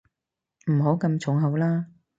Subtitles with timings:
[0.65, 1.85] 唔好咁重口啦